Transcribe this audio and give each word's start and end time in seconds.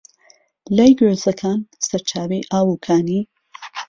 لای 0.77 0.91
گوێزهکان 0.99 1.59
سهرچاوهی 1.87 2.47
ئاو 2.51 2.67
و 2.73 2.81
کانی 2.85 3.21